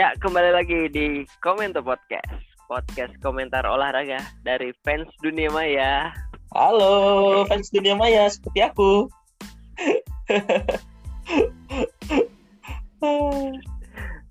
[0.00, 2.32] Ya, kembali lagi di Komentar Podcast.
[2.64, 4.16] Podcast komentar olahraga
[4.48, 6.08] dari fans dunia maya.
[6.56, 8.92] Halo, fans dunia maya seperti aku.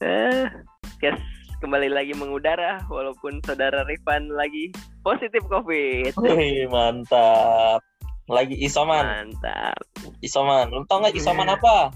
[0.02, 0.50] Eh,
[0.98, 1.22] guys,
[1.62, 4.74] kembali lagi mengudara walaupun saudara Rifan lagi
[5.06, 6.18] positif COVID.
[6.18, 7.86] Wih, mantap.
[8.26, 9.78] Lagi isoman, Mantap.
[10.26, 10.74] isoman.
[10.74, 11.94] Lu tau nggak isoman apa?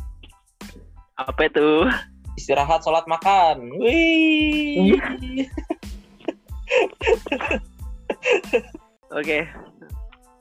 [1.17, 1.89] Apa itu?
[2.33, 3.69] Istirahat, sholat, makan.
[3.77, 4.97] Wih.
[9.17, 9.45] Oke.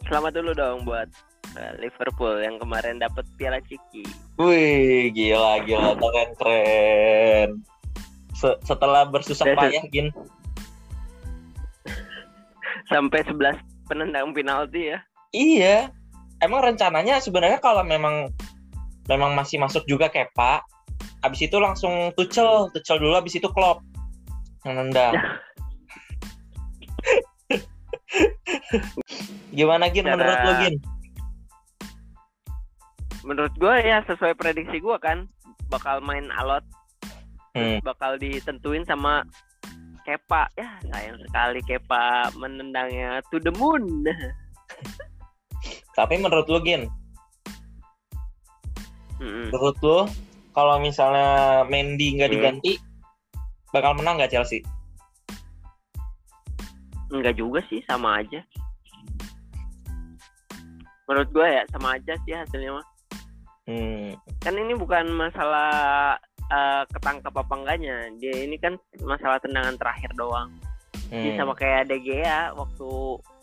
[0.09, 1.09] Selamat dulu dong buat
[1.57, 4.09] eh, Liverpool yang kemarin dapat Piala Ciki.
[4.41, 5.93] Wih, gila, gila.
[6.01, 7.49] Keren, keren.
[8.33, 10.09] Se- setelah bersusah payah, Gin.
[12.93, 14.99] Sampai 11 penendang penalti ya.
[15.37, 15.93] Iya.
[16.43, 18.33] Emang rencananya sebenarnya kalau memang
[19.07, 20.65] memang masih masuk juga Kepa,
[21.23, 23.83] abis itu langsung Tuchel, Tuchel dulu abis itu Klopp
[24.67, 25.15] yang nendang.
[29.53, 30.75] Gimana Gin Cara- menurut lo Gin?
[33.23, 35.31] Menurut gue ya sesuai prediksi gue kan
[35.71, 36.65] bakal main alot,
[37.53, 37.79] Hmm.
[37.85, 39.23] bakal ditentuin sama
[40.03, 40.51] Kepa.
[40.59, 44.03] Ya sayang sekali Kepa menendangnya to the moon.
[45.93, 46.89] Tapi menurut lo Gin,
[49.23, 50.09] menurut lo
[50.53, 52.37] kalau misalnya Mendy nggak Hmm.
[52.39, 52.73] diganti,
[53.73, 54.61] bakal menang nggak Chelsea?
[57.13, 58.41] Enggak juga sih, sama aja.
[61.09, 62.87] Menurut gue ya sama aja sih hasilnya mah.
[63.69, 64.17] Hmm.
[64.41, 66.17] Kan ini bukan masalah
[66.53, 68.09] eh, ketangkap apa enggaknya.
[68.17, 70.53] Dia ini kan masalah tendangan terakhir doang.
[71.13, 72.91] Dia hmm, sama kayak De Gea waktu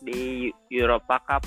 [0.02, 1.46] di Europa Cup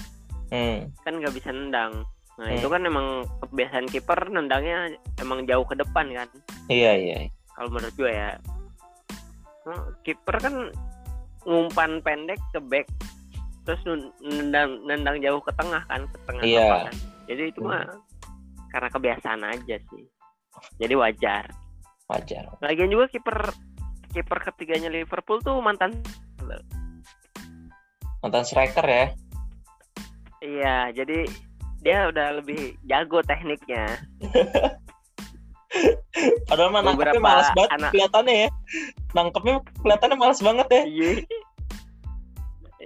[0.56, 0.96] hmm.
[1.04, 2.08] kan nggak bisa nendang.
[2.34, 2.58] Nah Hmm.
[2.58, 3.08] itu kan emang
[3.42, 4.90] kebiasaan kiper nendangnya
[5.22, 6.30] emang jauh ke depan kan.
[6.66, 7.18] Iya iya.
[7.54, 8.34] Kalau menurut gue ya.
[9.64, 10.56] Nah, Kiper kan
[11.46, 12.88] ngumpan pendek ke back
[13.64, 13.80] terus
[14.20, 16.66] nendang nendang jauh ke tengah kan ke tengah Iya.
[16.68, 16.96] lapangan.
[17.30, 17.86] Jadi itu mah
[18.68, 20.04] karena kebiasaan aja sih.
[20.82, 21.46] Jadi wajar.
[22.10, 22.44] Wajar.
[22.60, 23.54] Lagian juga kiper
[24.12, 26.02] kiper ketiganya Liverpool tuh mantan
[28.20, 29.06] Mantan striker ya.
[30.40, 31.28] Iya, jadi
[31.84, 34.00] dia udah lebih jago tekniknya.
[36.48, 38.50] Padahal mah nangkepnya Beberapa malas banget anak- kelihatannya ya.
[39.18, 40.84] Nangkepnya kelihatannya malas banget ya.
[40.86, 41.12] Iya.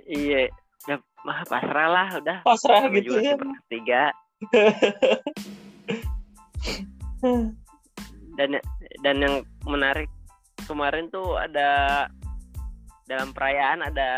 [0.07, 0.41] iya.
[0.87, 0.97] Udah
[1.27, 2.37] mah pasrah lah udah.
[2.47, 3.35] Pasrah Sama gitu ya.
[3.67, 4.03] ketiga
[8.37, 8.61] dan
[9.01, 9.35] dan yang
[9.65, 10.05] menarik
[10.69, 12.05] kemarin tuh ada
[13.09, 14.09] dalam perayaan ada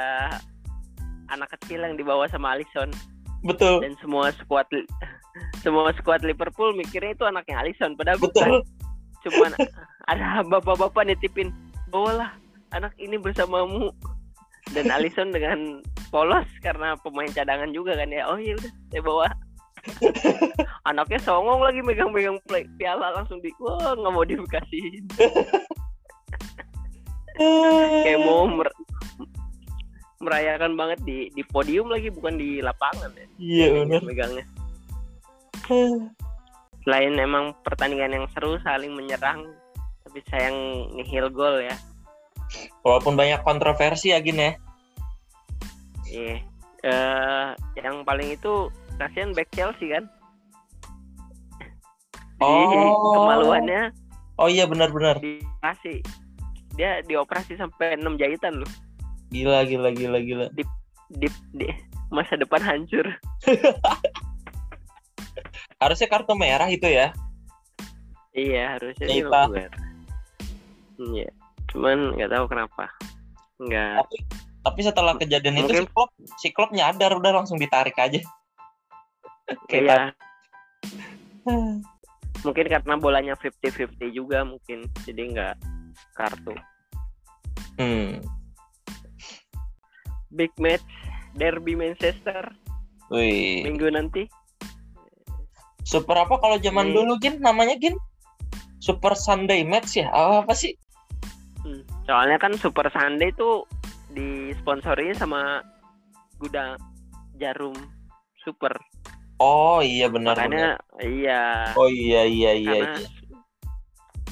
[1.31, 2.91] anak kecil yang dibawa sama Alisson
[3.39, 3.81] Betul.
[3.83, 4.89] dan semua skuad li-
[5.63, 8.59] semua skuad Liverpool mikirnya itu anaknya Alisson padahal bukan.
[8.59, 8.67] Betul.
[9.19, 9.51] cuman
[10.11, 11.51] ada bapak-bapak nitipin
[11.91, 12.31] bawalah
[12.71, 13.91] anak ini bersamamu.
[14.69, 15.81] Dan Alisson dengan
[16.13, 18.27] polos karena pemain cadangan juga kan ya.
[18.29, 19.27] Oh iya udah saya bawa.
[20.85, 25.05] Anaknya songong lagi megang-megang play- piala langsung di wah nggak mau dikasihin.
[28.03, 28.75] Kayak mau mer-
[30.19, 34.01] merayakan banget di di podium lagi bukan di lapangan ya Iya benar.
[34.03, 34.45] megangnya
[36.83, 39.47] selain emang pertandingan yang seru saling menyerang
[40.03, 40.55] tapi sayang
[40.93, 41.75] nihil gol ya
[42.81, 44.51] Walaupun banyak kontroversi ya Gin ya.
[46.05, 46.41] iya
[46.79, 47.47] Eh,
[47.77, 50.07] yang paling itu kasihan back Chelsea kan
[52.39, 53.19] Oh.
[53.19, 53.91] Kemaluannya
[54.39, 55.19] Oh iya benar-benar.
[55.19, 55.99] dioperasi
[56.73, 58.71] dia dioperasi sampai 6 jahitan loh
[59.29, 60.45] Gila gila gila gila.
[60.51, 60.63] di,
[61.51, 61.67] di
[62.09, 63.05] masa depan hancur
[65.79, 67.11] Harusnya kartu merah itu ya.
[68.29, 69.69] iya harusnya Ya, nobar.
[71.09, 71.27] iya
[71.69, 72.85] cuman nggak tahu kenapa
[73.57, 74.15] nggak Tapi
[74.59, 78.19] tapi setelah kejadian itu Mungkin- si Klopp si Klopp nyadar udah langsung ditarik aja.
[78.21, 80.13] iya Kayak
[82.45, 85.55] mungkin karena bolanya 50-50 juga mungkin jadi nggak
[86.13, 86.53] kartu
[87.75, 88.19] Hmm.
[90.33, 90.85] Big match
[91.37, 92.49] derby Manchester
[93.09, 93.65] Wih.
[93.65, 94.25] minggu nanti
[95.89, 97.97] Super apa kalau zaman dulu Gin namanya Gin?
[98.77, 100.05] Super Sunday match ya?
[100.13, 100.77] Oh, apa sih?
[101.65, 103.65] Hmm, soalnya kan Super Sunday itu
[104.13, 105.65] disponsori sama
[106.37, 106.77] gudang
[107.41, 107.75] jarum
[108.41, 108.73] super
[109.39, 110.45] Oh iya benar benar.
[110.45, 110.67] makanya
[111.01, 111.41] iya
[111.73, 112.69] Oh iya iya iya.
[112.69, 113.09] karena iya.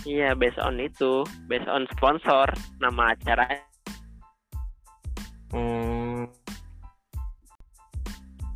[0.06, 2.48] iya based on itu based on sponsor
[2.80, 3.62] nama acara
[5.58, 6.30] Hmm.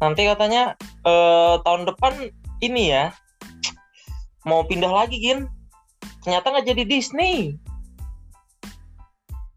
[0.01, 2.13] Nanti katanya eh, tahun depan
[2.61, 3.09] ini ya
[4.45, 5.49] mau pindah lagi Gin.
[6.21, 7.57] Ternyata nggak jadi Disney.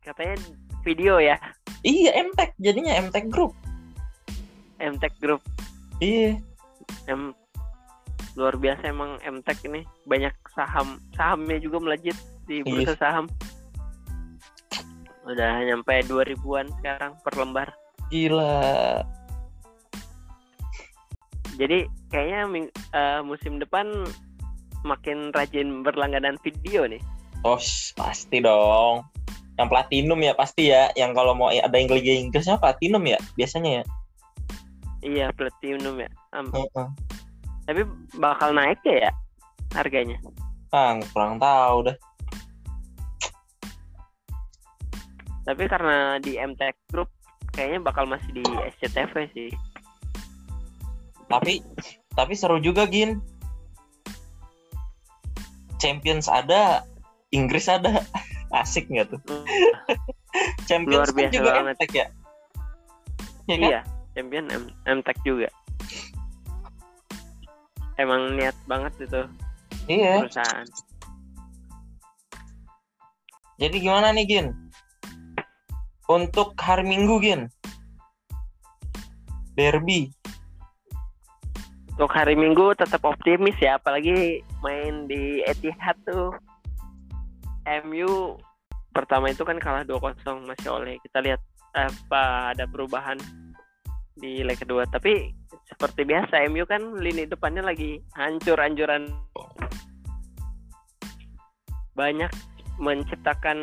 [0.04, 0.36] katanya
[0.84, 1.40] video ya
[1.80, 3.56] Iya, MTech jadinya MTech Group.
[4.76, 5.40] MTech Group
[6.00, 6.40] Iya.
[7.08, 7.32] M
[8.34, 12.18] luar biasa emang MTech ini banyak saham sahamnya juga melejit
[12.50, 13.30] di bursa saham
[15.24, 17.68] udah nyampe 2000-an sekarang per lembar
[18.08, 19.00] Gila.
[21.56, 24.04] jadi kayaknya eh, musim depan
[24.84, 27.00] makin rajin berlangganan video nih
[27.44, 27.60] Oh,
[27.92, 29.04] pasti dong.
[29.60, 30.88] Yang platinum ya pasti ya.
[30.96, 33.84] Yang kalau mau ada yang Liga Inggrisnya platinum ya biasanya ya.
[35.04, 36.88] iya platinum ya Am- Heeh.
[37.68, 37.84] tapi
[38.16, 39.12] bakal naik ya, ya
[39.76, 40.16] harganya
[40.72, 41.96] Ah, kurang tahu dah.
[45.44, 47.08] Tapi karena di MTech Group
[47.52, 48.44] kayaknya bakal masih di
[48.76, 49.50] SCTV sih
[51.24, 51.64] Tapi
[52.14, 53.16] tapi seru juga Gin.
[55.80, 56.84] Champions ada,
[57.32, 58.04] Inggris ada.
[58.60, 59.20] Asik nggak tuh?
[60.68, 61.74] Champions Luar kan biasa juga banget.
[61.74, 62.06] MTech ya?
[63.44, 63.68] Iya kan?
[63.68, 63.80] Iya,
[64.14, 64.64] champion M
[65.00, 65.48] MTech juga.
[67.96, 69.22] Emang niat banget itu
[69.90, 70.24] Iya.
[70.28, 70.66] perusahaan.
[73.58, 74.63] Jadi gimana nih Gin?
[76.04, 77.48] Untuk hari Minggu Gin?
[79.56, 80.12] Derby.
[81.96, 86.36] Untuk hari Minggu tetap optimis ya, apalagi main di Etihad tuh.
[87.88, 88.36] MU
[88.92, 91.00] pertama itu kan kalah 2-0 masih oleh.
[91.00, 91.40] Kita lihat
[91.72, 93.16] apa ada perubahan
[94.12, 94.84] di leg kedua.
[94.84, 95.32] Tapi
[95.64, 99.08] seperti biasa MU kan lini depannya lagi hancur-hancuran.
[101.96, 102.28] Banyak
[102.76, 103.62] menciptakan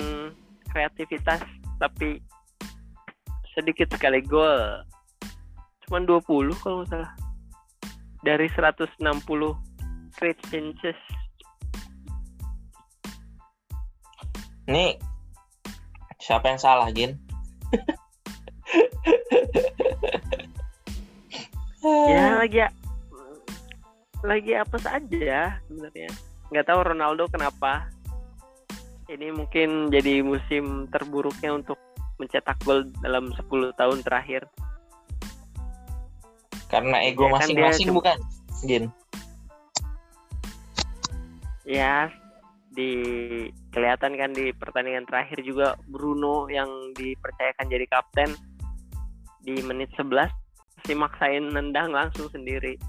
[0.72, 1.44] kreativitas
[1.78, 2.31] tapi
[3.52, 4.84] sedikit sekali gol.
[5.88, 7.12] Cuman 20 kalau nggak salah.
[8.22, 9.02] Dari 160
[10.16, 11.00] create chances.
[14.70, 14.96] Nih
[16.22, 17.18] siapa yang salah Gin?
[21.82, 22.62] Ya lagi
[24.22, 26.14] lagi apa saja sebenarnya.
[26.54, 27.90] Nggak tahu Ronaldo kenapa.
[29.10, 31.82] Ini mungkin jadi musim terburuknya untuk
[32.22, 34.46] mencetak gol dalam 10 tahun terakhir.
[36.70, 38.18] Karena ego Ya kan masing-masing cuma- bukan?
[38.64, 38.86] Gin.
[41.66, 42.14] Ya
[42.72, 42.92] di
[43.76, 48.32] kelihatan kan di pertandingan terakhir juga Bruno yang dipercayakan jadi kapten
[49.44, 50.32] di menit 11
[50.88, 52.80] si maksain nendang langsung sendiri.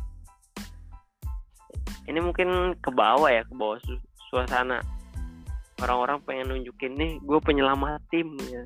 [2.07, 4.83] Ini mungkin ke bawah ya, ke bawah su- suasana.
[5.83, 8.63] Orang-orang pengen nunjukin nih, gue penyelamat tim ya.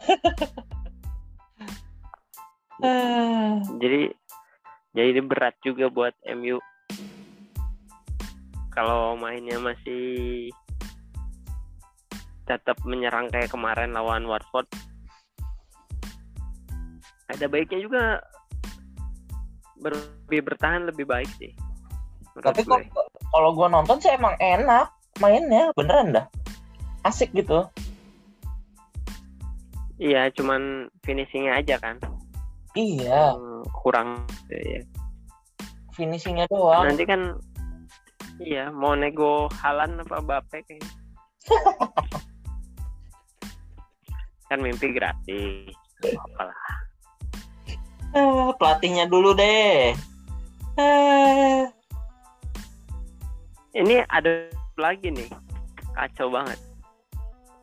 [3.80, 4.08] Jadi
[4.90, 6.58] jadi ini berat juga buat MU.
[8.74, 10.48] Kalau mainnya masih
[12.48, 14.66] tetap menyerang kayak kemarin lawan Watford.
[17.30, 18.18] Ada baiknya juga
[19.78, 19.94] ber-
[20.26, 21.54] lebih bertahan lebih baik sih.
[22.42, 22.78] Tapi gue.
[22.90, 24.90] kok kalau gua nonton sih emang enak
[25.22, 26.26] mainnya, beneran dah.
[27.06, 27.70] Asik gitu.
[30.00, 32.00] Iya, cuman finishingnya aja kan
[32.72, 34.24] Iya, yang kurang.
[34.48, 34.80] Ya.
[35.92, 36.86] finishingnya doang.
[36.88, 37.36] Nanti kan
[38.40, 40.88] iya mau nego Halan apa Bape kayaknya.
[44.48, 45.74] kan mimpi gratis.
[46.00, 46.64] Apalah.
[48.16, 49.92] Ah, pelatihnya dulu deh.
[50.80, 51.68] Ah,
[53.76, 54.48] Ini ada
[54.80, 55.28] lagi nih.
[55.94, 56.58] Kacau banget.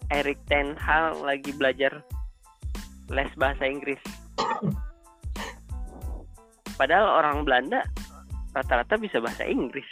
[0.08, 2.00] Erik Ten Hag lagi belajar
[3.10, 4.00] les bahasa Inggris.
[6.78, 7.82] Padahal orang Belanda
[8.54, 9.86] rata-rata bisa bahasa Inggris.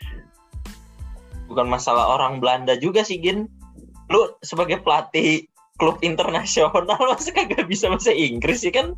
[1.45, 3.45] bukan masalah orang Belanda juga sih, Gin.
[4.09, 5.45] Lu sebagai pelatih
[5.77, 8.95] klub internasional masa kagak bisa bahasa Inggris sih kan?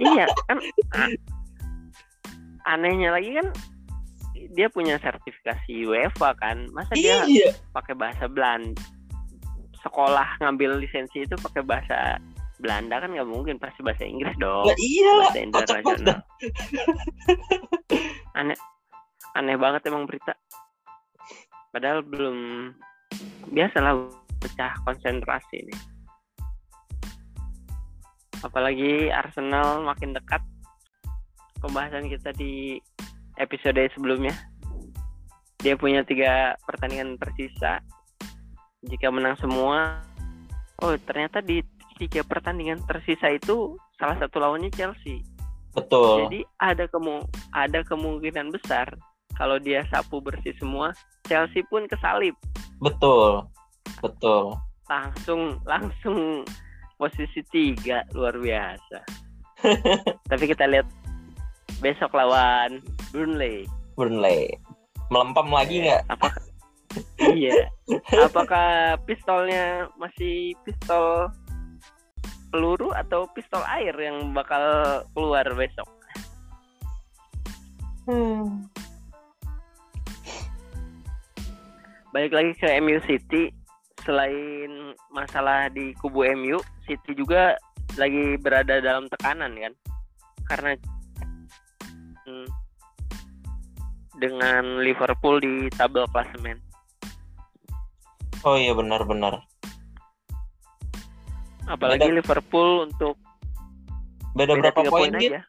[0.00, 0.58] iya kan
[2.64, 3.46] anehnya lagi kan
[4.56, 7.52] dia punya sertifikasi UEFA kan masa dia Iya.
[7.76, 8.80] pakai bahasa Belanda
[9.84, 12.16] sekolah ngambil lisensi itu pakai bahasa
[12.60, 14.68] Belanda kan nggak mungkin pasti bahasa Inggris dong.
[14.68, 15.32] Lah iya lah.
[15.32, 16.18] bahasa internasional
[18.38, 18.58] aneh
[19.34, 20.36] aneh banget emang berita.
[21.72, 22.36] Padahal belum
[23.50, 25.80] biasalah pecah konsentrasi nih
[28.40, 30.40] apalagi Arsenal makin dekat
[31.60, 32.80] pembahasan kita di
[33.36, 34.32] episode sebelumnya.
[35.60, 37.84] Dia punya tiga pertandingan tersisa.
[38.80, 40.00] Jika menang semua
[40.80, 41.60] oh ternyata di
[42.00, 45.20] tiga pertandingan tersisa itu salah satu lawannya Chelsea
[45.76, 46.26] Betul.
[46.26, 47.20] jadi ada kemu
[47.52, 48.88] ada kemungkinan besar
[49.36, 50.96] kalau dia sapu bersih semua
[51.28, 52.32] Chelsea pun kesalip
[52.80, 53.44] Betul.
[54.00, 54.56] Betul.
[54.88, 56.42] langsung langsung
[57.00, 59.00] posisi tiga luar biasa.
[60.30, 60.84] Tapi kita lihat
[61.80, 63.64] besok lawan Burnley.
[63.96, 64.52] Burnley.
[65.08, 66.02] Melempem lagi nggak?
[66.12, 66.28] Apa?
[67.32, 67.72] iya.
[68.20, 71.32] Apakah pistolnya masih pistol
[72.50, 74.62] peluru atau pistol air yang bakal
[75.14, 75.86] keluar besok?
[78.10, 78.66] Hmm.
[82.10, 83.54] Balik lagi ke MU City,
[84.02, 86.58] selain masalah di kubu MU,
[86.90, 87.54] City juga
[87.94, 89.72] lagi berada dalam tekanan kan,
[90.50, 90.70] karena
[92.26, 92.48] hmm,
[94.18, 96.58] dengan Liverpool di tabel klasemen.
[98.42, 99.49] Oh iya benar-benar.
[101.68, 103.18] Apalagi Beda- Liverpool untuk
[104.32, 105.34] Beda, beda berapa poin gitu?
[105.34, 105.42] aja.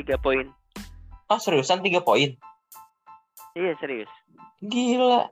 [0.00, 0.46] Tiga poin.
[1.28, 2.32] Ah seriusan tiga poin?
[3.52, 4.08] Iya serius.
[4.64, 5.28] Gila.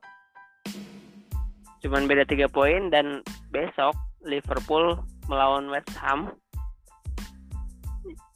[1.81, 3.25] Cuman beda tiga poin dan
[3.55, 3.95] besok
[4.27, 4.99] Liverpool
[5.31, 6.35] melawan West Ham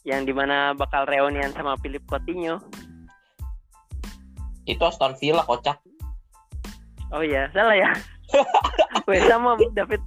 [0.02, 2.58] yang di mana bakal reunian sama Philip Coutinho.
[4.66, 5.78] Itu Aston Villa kocak.
[7.12, 7.90] Oh iya, salah ya.
[9.10, 10.02] West Ham sama David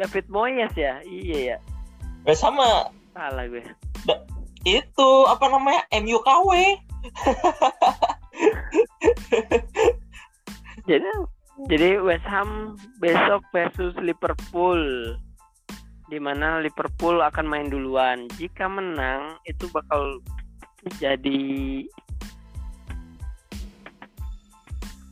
[0.00, 1.04] David Moyes ya.
[1.04, 1.56] Iya ya.
[2.24, 3.60] Eh sama Salah gue.
[4.64, 6.50] itu apa namanya MUKW.
[10.88, 11.08] Jadi
[11.68, 14.80] jadi West Ham besok versus Liverpool
[16.08, 18.24] di mana Liverpool akan main duluan.
[18.40, 20.24] Jika menang itu bakal
[20.96, 21.84] jadi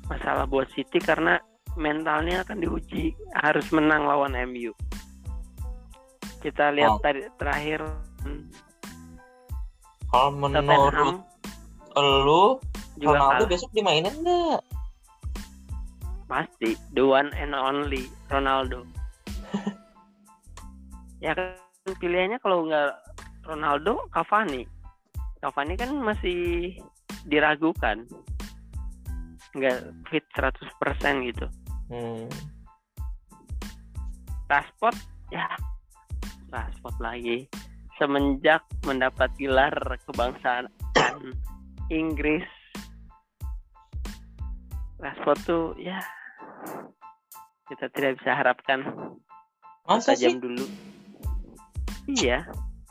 [0.09, 1.37] masalah buat City karena
[1.79, 4.75] mentalnya akan diuji harus menang lawan MU.
[6.43, 7.03] Kita lihat Oh.
[7.03, 7.87] tadi terakhir
[10.09, 11.21] Kalau menurut
[11.99, 12.57] lu
[12.97, 13.51] juga Ronaldo kalah.
[13.51, 14.61] besok dimainin nggak?
[16.29, 18.85] Pasti the one and only Ronaldo.
[21.25, 21.57] ya kan
[22.01, 22.93] pilihannya kalau nggak
[23.49, 24.65] Ronaldo, Cavani.
[25.41, 26.73] Cavani kan masih
[27.29, 28.05] diragukan.
[29.57, 31.49] Nggak fit 100% gitu.
[31.89, 32.29] Hmm.
[34.49, 34.97] Rashford
[35.33, 35.49] ya.
[36.53, 37.49] Rashford lagi.
[37.97, 39.73] Semenjak mendapat gelar
[40.05, 40.69] kebangsaan
[41.93, 42.45] Inggris.
[45.01, 46.01] Rashford tuh ya.
[47.69, 48.85] Kita tidak bisa harapkan.
[49.89, 50.29] Masa sih?
[50.29, 50.65] tajam dulu.
[52.09, 52.49] Iya.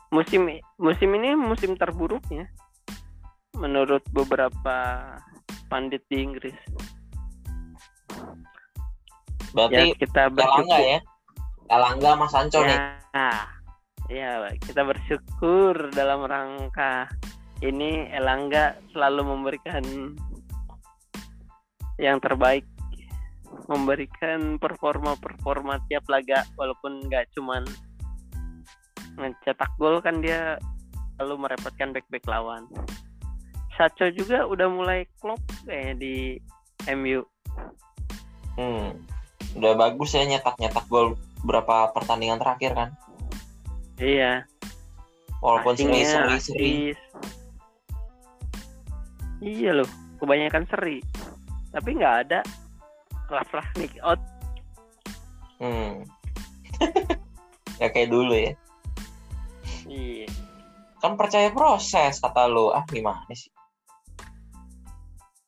[0.09, 0.49] Musim
[0.81, 2.49] musim ini musim terburuknya.
[3.57, 4.77] Menurut beberapa
[5.69, 6.57] pandit di Inggris
[9.53, 10.99] ya Berarti kita Elangga bersyukur ya?
[11.67, 12.79] Elangga Mas Sancho nih.
[13.15, 13.31] Ya,
[14.07, 14.31] ya
[14.63, 17.11] kita bersyukur dalam rangka
[17.59, 19.83] ini Elangga selalu memberikan
[21.97, 22.63] yang terbaik,
[23.65, 27.65] memberikan performa-performa tiap laga walaupun nggak cuman
[29.17, 30.61] mencetak gol kan dia
[31.17, 32.69] selalu merepotkan back-back lawan.
[33.73, 36.15] Sacho juga udah mulai klop kayaknya di
[36.93, 37.25] MU.
[38.57, 38.93] Hmm.
[39.57, 42.89] Udah bagus ya nyetak-nyetak gol berapa pertandingan terakhir kan?
[43.97, 44.45] Iya.
[45.41, 46.93] Walaupun seri-seri.
[49.41, 49.89] Iya loh,
[50.21, 51.01] kebanyakan seri.
[51.73, 52.39] Tapi nggak ada
[53.29, 54.21] raf-raf nick out.
[55.57, 56.05] Hmm.
[57.81, 58.53] ya kayak dulu ya.
[59.89, 60.29] Iya.
[61.01, 62.73] Kan percaya proses kata lu.
[62.73, 63.49] Ah gimana sih?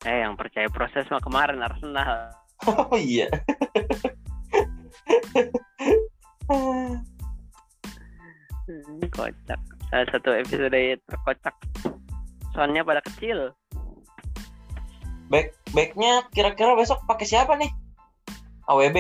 [0.05, 2.33] Eh, yang percaya proses mah kemarin Arsenal.
[2.67, 3.31] Oh iya.
[6.49, 6.99] Hmm,
[9.09, 9.61] Kocak.
[9.89, 11.55] Salah satu episode terkocak.
[12.51, 13.55] Soalnya pada kecil.
[15.29, 17.69] Back backnya kira-kira besok pakai siapa nih?
[18.67, 18.97] AWB.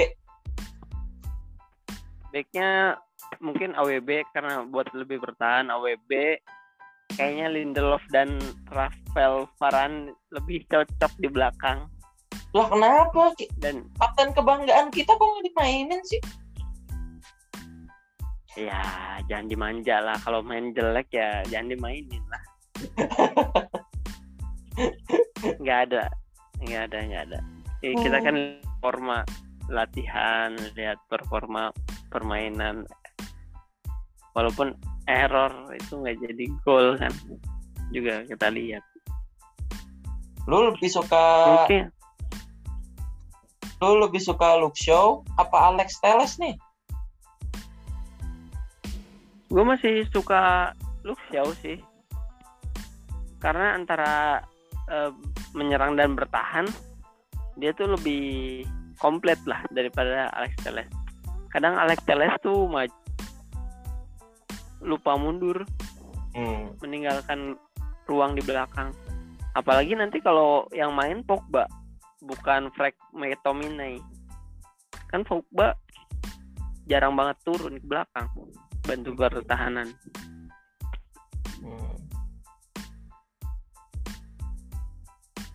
[2.29, 2.97] Backnya
[3.41, 6.41] mungkin AWB karena buat lebih bertahan AWB
[7.17, 8.37] kayaknya Lindelof dan
[8.69, 11.89] Rafael Varane lebih cocok di belakang
[12.49, 13.29] Lah kenapa?
[13.61, 16.21] Dan Kapten kebanggaan kita kok nggak dimainin sih?
[18.57, 18.81] ya
[19.31, 20.17] jangan dimanja lah.
[20.19, 22.43] Kalau main jelek ya jangan dimainin lah.
[25.63, 26.03] Nggak ada.
[26.59, 27.39] Nggak ada nggak ada.
[27.79, 28.23] Eh, kita Oh.
[28.23, 28.35] kan
[28.81, 29.17] performa
[29.71, 31.71] latihan lihat performa
[32.11, 32.83] permainan.
[34.35, 34.75] Walaupun
[35.07, 37.13] error itu nggak jadi gol kan.
[37.95, 38.83] Juga kita lihat.
[40.49, 41.23] Lu lebih suka
[41.63, 41.93] mungkin
[43.79, 46.55] lu lebih suka Luke Shaw apa Alex Teles nih?
[49.49, 50.71] gue masih suka
[51.01, 51.81] Luke Shaw sih.
[53.41, 54.43] Karena antara
[54.87, 55.11] eh,
[55.57, 56.69] menyerang dan bertahan
[57.59, 58.63] dia tuh lebih
[59.01, 60.87] komplit lah daripada Alex Telles.
[61.49, 62.93] Kadang Alex Teles tuh maju
[64.79, 65.65] lupa mundur.
[66.29, 66.77] Hmm.
[66.85, 67.57] meninggalkan
[68.05, 68.93] ruang di belakang.
[69.57, 71.65] Apalagi nanti kalau yang main Pogba
[72.23, 73.99] bukan Frank McTominay
[75.09, 75.73] kan Pogba
[76.85, 78.27] jarang banget turun ke belakang
[78.85, 79.89] bantu pertahanan
[81.59, 81.95] Hmm.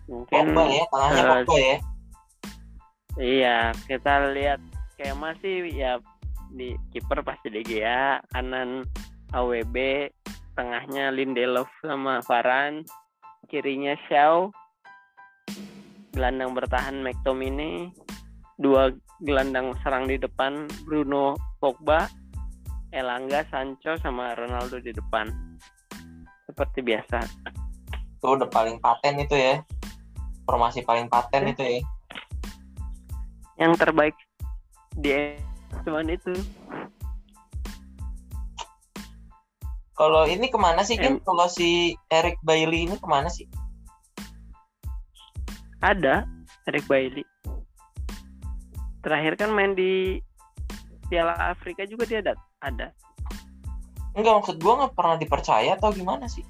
[0.05, 1.77] mungkin Pogba ya, tengahnya eh, Pogba ya.
[3.15, 3.57] Iya,
[3.87, 4.59] kita lihat
[4.93, 5.97] skema sih ya
[6.51, 8.83] di kiper pasti De Gea, kanan
[9.31, 10.07] AWB,
[10.55, 12.83] tengahnya Lindelof sama Varane,
[13.47, 14.51] kirinya Shaw,
[16.15, 17.91] gelandang bertahan McTominay,
[18.55, 18.89] dua
[19.27, 22.07] gelandang serang di depan Bruno Pogba,
[22.95, 25.27] Elanga, Sancho sama Ronaldo di depan.
[26.47, 27.19] Seperti biasa.
[28.15, 29.59] Itu udah paling paten itu ya.
[30.47, 31.51] Formasi paling paten Ya.
[31.51, 31.79] itu ya.
[33.59, 34.15] Yang terbaik
[34.95, 35.35] di
[35.83, 36.31] cuman itu.
[39.95, 40.99] Kalau ini ke mana sih?
[40.99, 43.47] Em- Kalau si Eric Bailey ini ke mana sih?
[45.83, 46.27] Ada
[46.67, 47.25] Eric Bailey.
[49.03, 50.17] Terakhir kan main di
[51.11, 52.33] Piala Afrika juga dia ada.
[52.63, 52.87] Ada.
[54.15, 56.41] Enggak, maksud gua nggak pernah dipercaya atau gimana sih?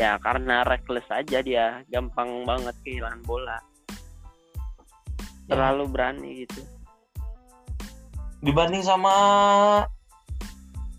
[0.00, 3.60] Ya karena reckless aja dia, gampang banget kehilangan bola.
[5.46, 5.54] Ya.
[5.54, 6.64] Terlalu berani gitu.
[8.40, 9.12] Dibanding sama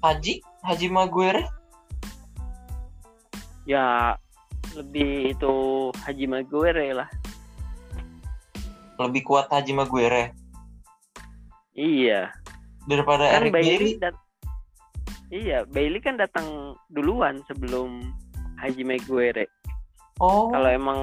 [0.06, 1.42] Haji, Haji Maguire,
[3.66, 4.18] Ya
[4.78, 5.54] lebih itu
[6.06, 7.10] Haji Maguire lah.
[9.02, 10.30] lebih kuat Haji Maguire
[11.74, 12.30] Iya.
[12.86, 13.98] daripada Kan Eric Bailey.
[13.98, 14.14] Dat
[15.32, 18.04] Iya, Bailey kan datang duluan sebelum
[18.62, 19.48] Haji Maguire.
[20.22, 21.00] Oh, kalau emang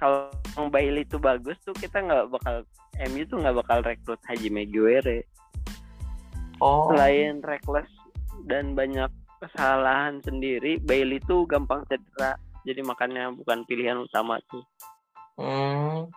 [0.00, 0.32] kalau
[0.72, 2.64] Bailey itu bagus tuh kita nggak bakal
[3.12, 5.24] MU tuh nggak bakal rekrut Haji Maguire
[6.60, 7.88] oh, selain reckless
[8.48, 9.08] dan banyak
[9.40, 14.64] kesalahan sendiri Bailey tuh gampang cedera jadi makanya bukan pilihan utama tuh
[15.38, 16.08] hmm.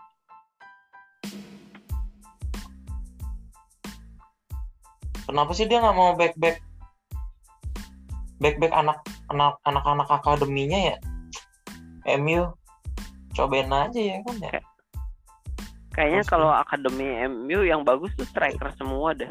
[5.30, 6.58] Kenapa sih dia nggak mau back back
[8.42, 8.98] back back anak
[9.30, 10.98] anak anak anak akademinya ya?
[12.18, 12.50] MU
[13.38, 14.58] cobain aja ya kan ya.
[15.94, 16.32] kayaknya Pasti.
[16.34, 19.30] kalau akademi MU yang bagus tuh striker semua deh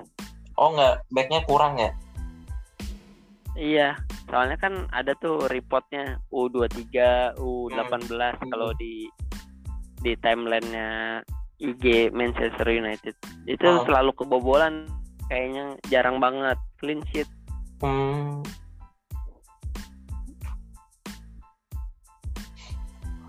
[0.54, 1.90] Oh nggak backnya kurang ya?
[3.58, 3.98] Iya.
[4.30, 6.86] Soalnya kan ada tuh reportnya U23
[7.36, 9.10] U18 kalau di
[9.98, 11.20] di timelinenya
[11.58, 13.18] IG Manchester United.
[13.50, 13.82] Itu Oh.
[13.82, 14.86] selalu kebobolan
[15.26, 17.26] kayaknya jarang banget clean sheet.
[17.82, 18.42] Hmm.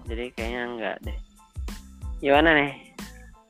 [0.10, 1.18] jadi kayaknya enggak deh.
[2.18, 2.74] Gimana nih?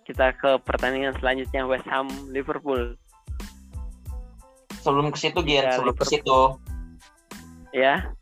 [0.04, 3.00] Kita ke pertandingan selanjutnya West Ham Liverpool.
[4.84, 6.60] Sebelum ke situ Gian, Ya, sebelum ke situ
[7.74, 8.14] ya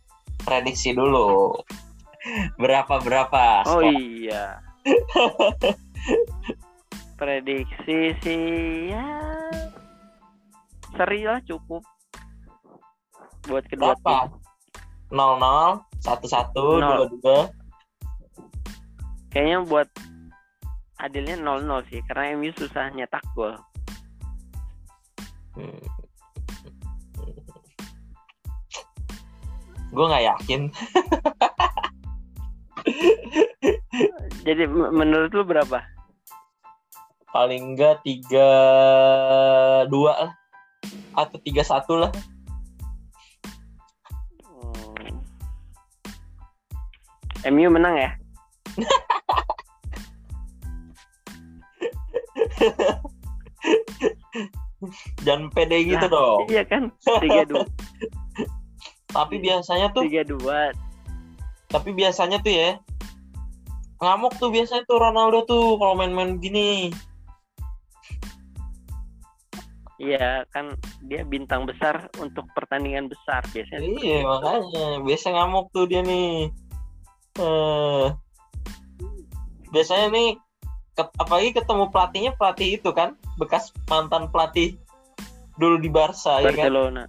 [0.43, 1.55] prediksi dulu.
[2.60, 3.63] Berapa berapa?
[3.67, 3.91] oh skor?
[3.95, 4.60] iya
[7.17, 8.45] prediksi sih
[8.93, 9.07] ya
[10.95, 11.83] seri lah cukup
[13.47, 14.27] buat kedua Berapa?
[14.27, 16.51] tim 0-0, 1-1,
[16.83, 17.07] Nol.
[17.23, 17.47] 2-2.
[19.31, 19.88] kayaknya buat
[20.99, 23.55] adilnya 0-0 sih karena MU susah nyetak gol
[25.57, 25.73] Hmm.
[29.97, 30.62] Gue nggak yakin.
[34.45, 35.81] jadi menurut lu berapa
[37.33, 40.31] Paling enggak 3-2 lah.
[41.17, 42.12] Atau 3-1 lah.
[44.45, 45.17] Hmm.
[47.51, 48.12] MU menang ya
[55.25, 56.39] Jangan pede gitu Lah, dong.
[56.47, 57.65] iya kan tiga dua
[59.17, 60.69] Tapi biasanya tuh, tiga dua
[61.67, 62.71] tapi biasanya tuh ya.
[63.97, 66.93] Ngamuk tuh biasanya tuh Ronaldo tuh kalau main-main gini.
[69.97, 70.77] iya kan
[71.10, 76.53] dia bintang besar untuk pertandingan besar biasanya Iya makanya biasa ngamuk tuh dia nih.
[77.41, 78.06] Eh
[79.73, 80.30] biasanya nih
[80.93, 84.77] ket- apalagi ketemu pelatihnya pelatih itu kan bekas mantan pelatih
[85.58, 86.69] dulu di Barca ya kan.
[86.69, 87.03] Barcelona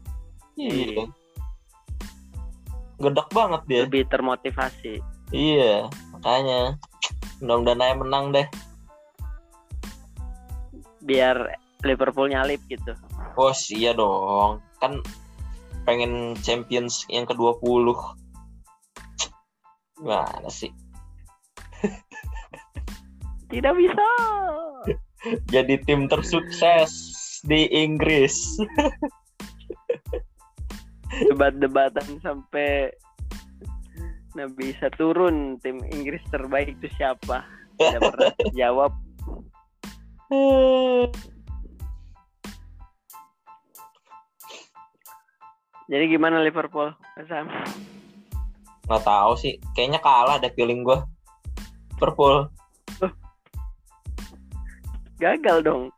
[0.56, 1.06] Iya.
[2.98, 3.82] Gedak banget dia.
[3.86, 4.98] lebih termotivasi
[5.30, 6.74] Iya makanya
[7.38, 8.48] mudah-mudahan aja menang deh.
[10.98, 11.36] biar
[11.86, 12.92] Liverpool nyalip gitu
[13.32, 14.98] Bos iya dong kan
[15.86, 17.96] pengen Champions yang ke-20
[19.98, 20.70] Gimana sih?
[23.50, 24.04] tidak bisa
[25.50, 26.92] Jadi tim tersukses
[27.42, 28.38] di Inggris.
[31.26, 32.94] Debat-debatan sampai
[34.36, 37.42] nah bisa turun tim Inggris terbaik itu siapa?
[37.80, 38.92] Tidak pernah jawab.
[45.88, 46.92] Jadi gimana Liverpool?
[47.26, 47.48] Sam?
[48.86, 51.00] Nggak tahu sih, kayaknya kalah ada feeling gue.
[51.96, 52.46] Liverpool.
[55.18, 55.90] Gagal dong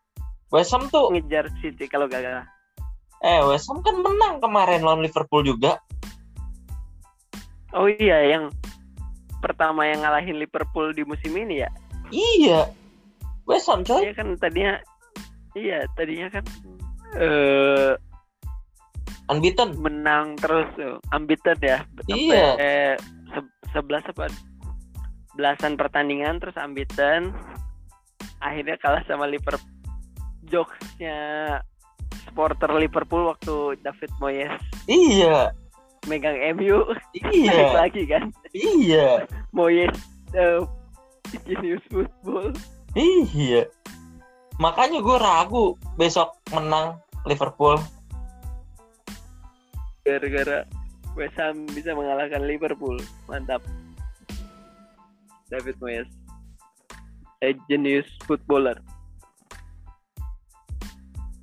[0.51, 2.43] West Ham tuh, ngejar City kalau gagal.
[3.21, 5.81] Eh West Ham kan menang kemarin lawan Liverpool juga.
[7.77, 8.51] Oh iya yang
[9.45, 11.71] pertama yang ngalahin Liverpool di musim ini ya.
[12.11, 12.73] Iya.
[13.45, 14.09] West Ham coy.
[14.09, 14.75] Iya kan tadinya
[15.53, 16.45] iya tadinya kan
[17.19, 17.95] eh
[19.31, 19.79] Unbeaten.
[19.79, 21.87] menang terus tuh, unbeaten ya.
[22.11, 22.47] Iya.
[22.59, 22.95] Eh,
[23.71, 24.27] sebelas apa
[25.39, 27.31] belasan pertandingan terus unbeaten.
[28.43, 29.71] Akhirnya kalah sama Liverpool.
[30.51, 31.63] Jokesnya
[32.31, 34.55] supporter Liverpool waktu David Moyes
[34.87, 35.51] Iya.
[36.07, 37.75] megang MU Iya.
[37.77, 38.31] lagi kan.
[38.55, 39.27] Iya.
[39.57, 39.93] Moyes
[40.33, 40.63] eh,
[41.45, 42.55] genius football.
[42.95, 43.67] Iya.
[44.57, 45.65] Makanya gue ragu
[45.99, 47.77] besok menang Liverpool.
[50.01, 50.65] gara-gara
[51.15, 52.97] West Ham bisa mengalahkan Liverpool
[53.29, 53.61] mantap
[55.47, 56.09] David Moyes
[57.45, 58.81] a genius footballer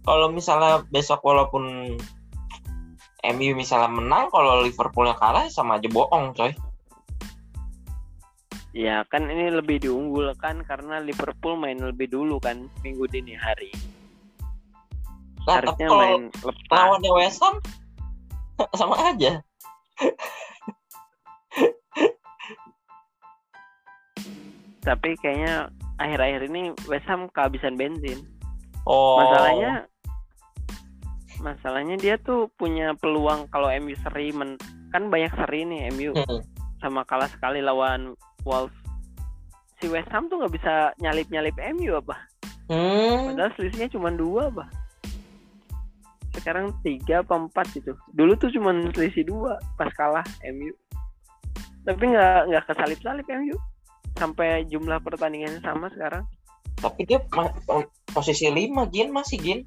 [0.07, 1.91] Kalau misalnya besok walaupun
[3.27, 6.55] MU misalnya menang, kalau Liverpoolnya kalah sama aja bohong coy.
[8.77, 13.73] ya kan ini lebih diunggulkan karena Liverpool main lebih dulu kan minggu dini hari
[15.49, 17.57] Nah, harusnya kalau main lepas lawannya West Ham
[18.77, 19.41] sama aja.
[24.85, 28.21] tapi kayaknya akhir-akhir ini West Ham kehabisan bensin
[28.87, 29.19] Oh.
[29.19, 29.83] masalahnya
[31.39, 36.41] masalahnya dia tuh punya peluang kalau MU seri men- kan banyak seri nih MU Hmm.
[36.79, 38.13] sama kalah sekali lawan
[38.45, 38.73] Wolves.
[39.77, 42.15] Si West Ham tuh nggak bisa nyalip nyalip MU apa?
[42.67, 43.31] Hmm.
[43.31, 44.65] padahal selisihnya cuma dua apa?
[46.35, 47.95] Sekarang tiga apa empat gitu.
[48.11, 50.73] Dulu tuh cuma selisih dua pas kalah MU
[51.87, 53.55] tapi nggak nggak kesalip salip MU
[54.19, 56.27] sampai jumlah pertandingannya sama sekarang.
[56.77, 57.23] Tapi dia
[58.11, 59.09] posisi 5 Gin.
[59.09, 59.59] Masih Gin.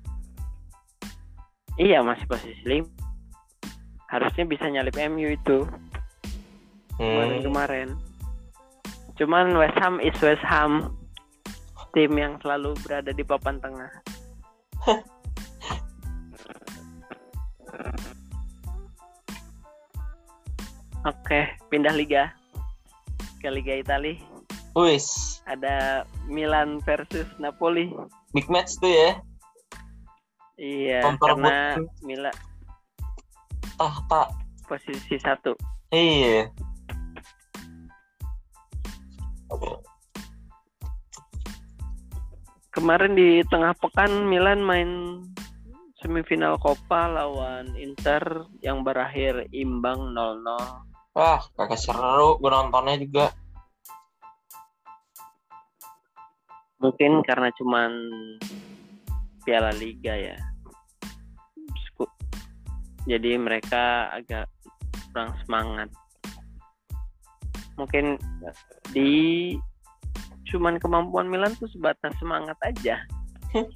[1.81, 2.89] Iya masih posisi lima
[4.07, 5.65] harusnya bisa nyalip MU itu
[6.95, 7.47] kemarin Hmm.
[7.47, 7.89] kemarin
[9.17, 10.93] cuman West Ham is West Ham
[11.97, 13.89] tim yang selalu berada di papan tengah
[21.01, 22.29] Oke, pindah liga
[23.41, 24.21] ke Liga Italia.
[24.77, 27.91] Wis, Ada Milan versus Napoli.
[28.31, 29.11] big match tuh ya.
[30.61, 32.37] Iya, karena Milan
[33.81, 34.29] tahta.
[34.69, 35.57] posisi satu.
[35.91, 36.47] Iya.
[42.71, 45.19] Kemarin di tengah pekan Milan main
[45.99, 50.47] semifinal Coppa lawan Inter yang berakhir imbang 0-0.
[51.19, 53.27] Wah, kagak seru gue nontonnya juga.
[56.79, 57.91] Mungkin karena cuman
[59.43, 60.50] Piala Liga ya.
[63.11, 64.47] Jadi mereka agak
[65.11, 65.91] kurang semangat.
[67.75, 68.15] Mungkin
[68.95, 69.11] di
[70.47, 73.03] cuman kemampuan Milan tuh sebatas semangat aja.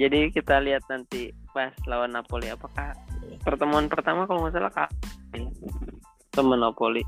[0.00, 2.90] Jadi kita lihat nanti pas lawan Napoli apakah
[3.46, 4.90] pertemuan pertama kalau nggak salah kak
[6.34, 7.06] temen Napoli.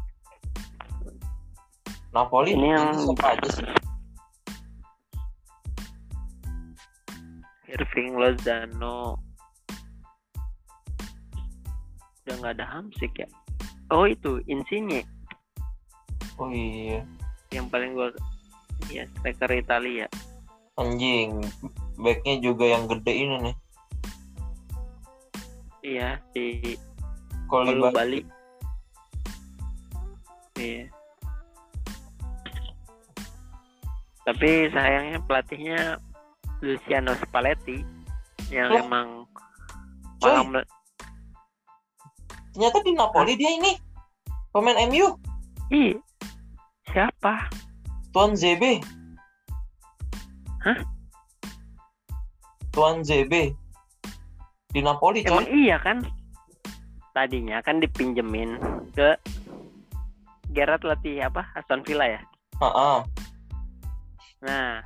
[2.15, 3.67] Napoli Ini yang- siapa aja sih?
[7.67, 9.26] Irving Lozano
[12.27, 13.29] udah nggak ada Hamsik ya
[13.95, 15.07] oh itu Insigne
[16.37, 17.01] Oh iya.
[17.49, 18.13] yang paling gua
[18.93, 20.05] ya striker Italia
[20.77, 21.41] Anjing.
[21.97, 23.57] Backnya juga yang gede ini nih.
[25.81, 26.77] iya di
[27.49, 28.21] Kalau Palu Bali
[30.59, 30.91] iya
[34.21, 35.81] tapi sayangnya pelatihnya
[36.61, 37.81] Luciano Spalletti
[38.51, 38.83] yang Oh.
[38.85, 39.09] emang
[40.21, 40.67] malah
[42.57, 43.77] ternyata di Napoli dia ini
[44.49, 45.13] pemain MU.
[45.69, 45.93] Ih,
[46.89, 47.53] siapa
[48.17, 48.81] Tuan ZB.
[50.65, 50.81] Hah?
[52.73, 53.53] Tuan ZB.
[54.73, 55.37] Di Napoli coy.
[55.37, 56.01] Emang iya kan?
[57.13, 58.57] Tadinya kan dipinjemin
[58.97, 59.21] ke
[60.57, 61.45] Gerard latih apa?
[61.53, 62.25] Aston Villa ya.
[62.65, 62.99] Heeh.
[64.49, 64.81] Nah,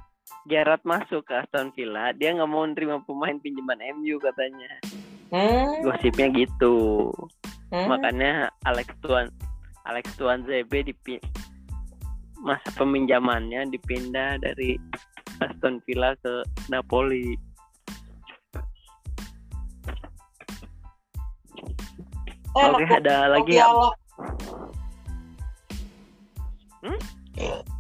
[0.50, 4.83] Gerrard masuk ke Aston Villa, dia nggak mau nerima pemain pinjaman MU katanya.
[5.30, 5.87] Hmm.
[5.87, 7.14] Gosipnya gitu.
[7.70, 7.87] Hmm.
[7.88, 9.30] Makanya Alex Tuan
[9.88, 10.94] Alex Tuan ZB di
[12.40, 14.76] masa peminjamannya dipindah dari
[15.40, 17.37] Aston Villa ke Napoli.
[22.50, 23.66] Enak Oke, dong ada lagi ya?
[26.83, 27.00] Hmm?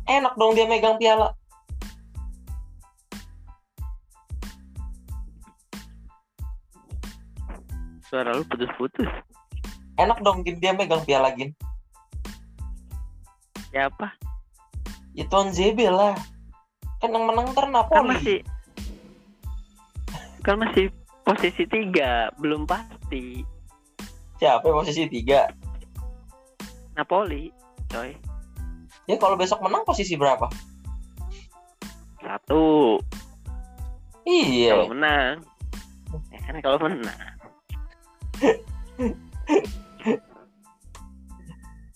[0.08, 1.34] Enak dong dia megang piala.
[8.06, 9.29] Suara lu putus-putus.
[10.00, 11.52] Enak dong Gin, dia megang piala Gin.
[13.68, 14.16] Siapa?
[15.12, 16.16] Itu ZB lah.
[17.04, 18.08] Kan yang menang ntar Kan Napoli.
[18.08, 18.38] masih
[20.40, 20.88] kan masih
[21.20, 23.44] posisi tiga, belum pasti.
[24.40, 25.52] Siapa yang posisi tiga?
[26.96, 27.52] Napoli,
[27.92, 28.16] coy.
[29.04, 30.48] Ya kalau besok menang posisi berapa?
[32.24, 32.96] Satu.
[34.24, 34.80] Iya.
[34.80, 35.44] Kalau menang.
[36.32, 37.20] Ya kan kalau menang.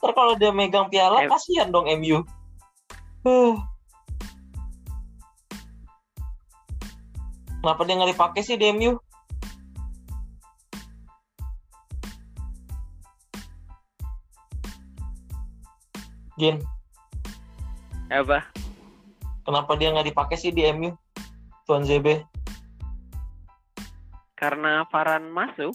[0.04, 2.20] Ntar kalau dia megang piala kasihan dong MU.
[3.24, 3.56] Huh.
[7.64, 9.00] Kenapa dia nggak dipakai sih di MU?
[16.36, 16.60] Gin,
[18.12, 18.44] Apa?
[19.48, 20.92] kenapa dia nggak dipakai sih di MU?
[21.64, 22.20] Tuan ZB.
[24.36, 25.72] Karena Varan masuk.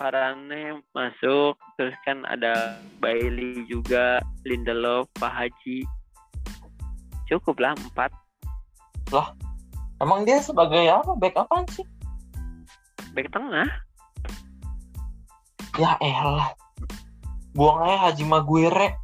[0.00, 5.84] Varane masuk, terus kan ada Bailey juga, Lindelof, Pak Haji.
[7.28, 8.08] Cukup lah empat.
[10.00, 11.12] Emang dia sebagai apa?
[11.20, 11.84] Back apaan sih?
[13.12, 13.68] Back tengah.
[15.76, 16.56] Ya elah.
[17.52, 18.96] Buang aja Haji Maguire.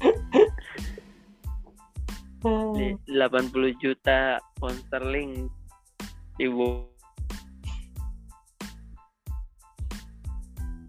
[2.78, 5.50] di 80 juta pound sterling
[6.40, 6.95] ibu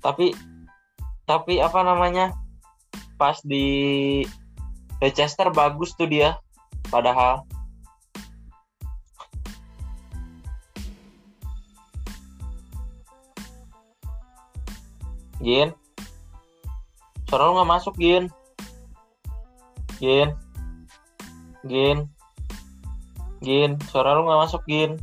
[0.08, 0.32] tapi
[1.28, 2.32] tapi apa namanya
[3.20, 4.24] pas di
[5.04, 6.39] Leicester bagus tuh dia
[6.88, 7.43] padahal.
[15.43, 15.76] Gin?
[17.28, 18.32] Suara lu nggak masuk Gin.
[20.00, 20.32] Gin?
[21.67, 22.08] Gin?
[23.43, 23.72] Gin?
[23.91, 24.96] Suara lu nggak masuk Gin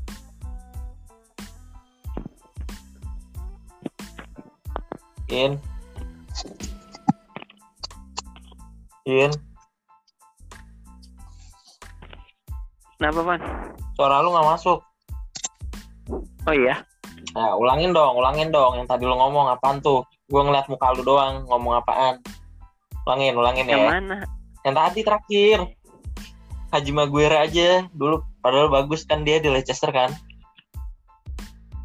[5.34, 5.52] Gin
[9.02, 9.30] Gin
[13.02, 13.40] kenapa pan
[13.98, 14.78] suara lu nggak masuk
[16.46, 16.78] oh iya
[17.34, 18.78] Nah, ulangin dong, ulangin dong.
[18.78, 20.06] Yang tadi lu ngomong apaan tuh?
[20.30, 22.22] Gue ngeliat muka lu doang, ngomong apaan.
[23.10, 23.90] Ulangin, ulangin yang ya.
[23.90, 24.22] mana
[24.62, 25.58] Yang tadi terakhir.
[26.70, 27.90] Haji Maguire aja.
[27.90, 30.14] Dulu, padahal bagus kan dia di Leicester kan.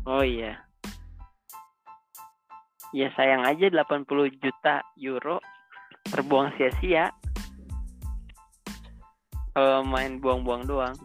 [0.09, 0.68] oh iya
[2.95, 5.37] ya sayang aja 80 juta euro
[6.09, 7.13] terbuang sia-sia
[9.53, 10.95] kalau main buang-buang doang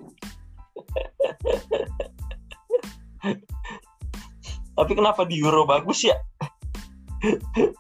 [4.74, 6.18] Tapi kenapa di Euro bagus ya?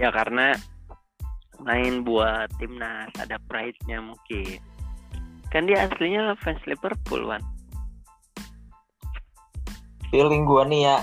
[0.00, 0.56] ya karena
[1.60, 4.56] main buat timnas ada pride-nya mungkin
[5.52, 7.44] kan dia aslinya fans Liverpool kan
[10.08, 10.96] Feeling gue nih ya.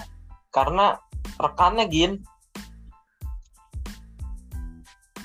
[0.50, 0.98] Karena
[1.38, 2.14] rekannya Gin.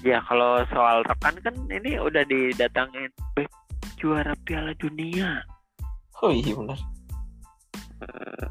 [0.05, 3.09] ya kalau soal rekan kan ini udah didatangin
[3.41, 3.49] eh,
[3.97, 5.41] juara Piala Dunia
[6.21, 6.77] Oh iya bener.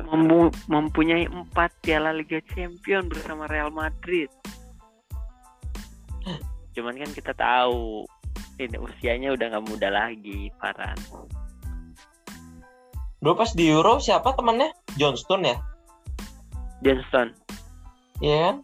[0.09, 4.33] Mempu- mempunyai empat Piala Liga Champion bersama Real Madrid
[6.73, 8.01] cuman kan kita tahu
[8.57, 10.97] ini usianya udah nggak muda lagi Paran
[13.23, 14.73] Dulu pas di Euro siapa temannya?
[14.99, 15.55] Johnston ya?
[16.83, 17.31] Johnston
[18.21, 18.55] Iya kan?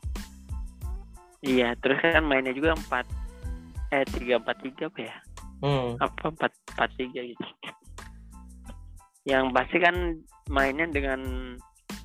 [1.39, 3.07] iya terus kan mainnya juga empat
[3.89, 5.17] eh tiga empat tiga apa ya
[5.59, 5.99] Hmm.
[5.99, 7.43] apa empat empat tiga gitu
[9.27, 10.15] yang pasti kan
[10.47, 11.19] mainnya dengan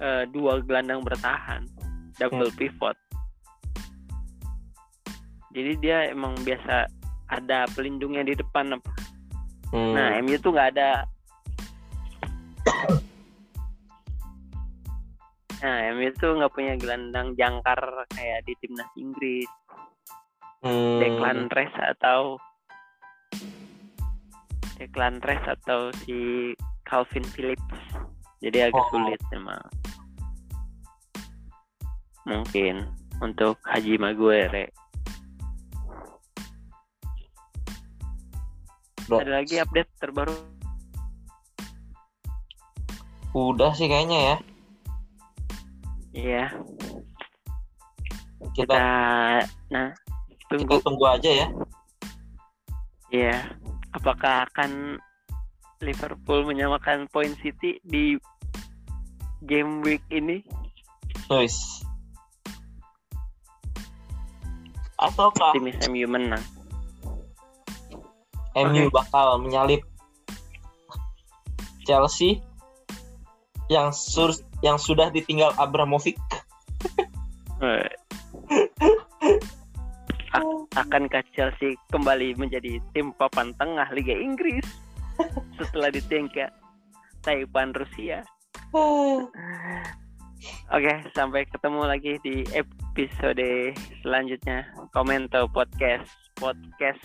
[0.03, 1.63] eh, dua gelandang bertahan
[2.19, 2.99] double pivot
[5.55, 6.91] jadi dia emang biasa
[7.31, 8.91] ada pelindungnya di depan apa
[9.71, 9.91] Hmm.
[9.91, 11.03] nah MU tuh nggak ada
[15.65, 17.81] nah MU tuh nggak punya gelandang jangkar
[18.13, 19.49] kayak di timnas Inggris
[20.65, 20.97] Hmm.
[20.97, 22.41] Declan Rice atau
[24.81, 26.17] Declan Rice atau si
[26.89, 27.77] Calvin Phillips.
[28.41, 28.89] Jadi agak Oh.
[28.89, 29.61] sulit memang.
[32.25, 32.89] Mungkin
[33.21, 34.73] untuk Haji Maguire.
[39.05, 39.21] Udah.
[39.21, 40.33] Ada lagi update terbaru?
[43.37, 44.37] Udah sih kayaknya ya.
[46.15, 46.47] Iya.
[48.55, 48.87] Kita Kita
[49.75, 49.91] nah
[50.31, 51.49] kita tunggu tunggu aja ya.
[53.11, 53.37] Iya.
[53.91, 54.99] Apakah akan
[55.83, 58.15] Liverpool menyamakan poin City di
[59.43, 60.41] game week ini?
[61.27, 61.83] Guys.
[65.03, 66.45] Ataukah Tim MU menang.
[68.55, 68.95] MU Oke.
[68.95, 69.83] bakal menyalip
[71.83, 72.41] Chelsea
[73.73, 76.19] yang sur yang sudah ditinggal Abramovich?
[77.63, 77.89] Eh.
[80.35, 84.67] A- Akankah Chelsea kembali menjadi tim papan tengah Liga Inggris
[85.57, 86.51] setelah ditinggal
[87.23, 88.27] Taiwan Rusia?
[90.75, 93.73] Oke, sampai ketemu lagi di episode
[94.03, 94.67] selanjutnya.
[94.91, 97.01] Komentar podcast, podcast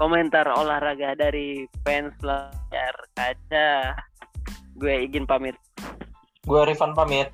[0.00, 3.94] komentar olahraga dari fans layar kaca.
[4.76, 5.56] Gue izin pamit.
[6.44, 7.28] Gue Rifan pamit.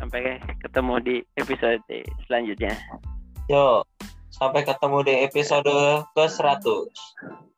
[0.00, 1.78] Sampai ketemu di episode
[2.26, 2.74] selanjutnya.
[3.46, 3.86] Yo,
[4.34, 5.74] sampai ketemu di episode
[6.10, 7.51] ke 100.